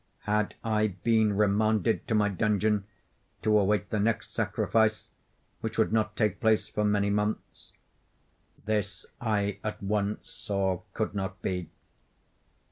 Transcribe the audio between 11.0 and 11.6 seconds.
not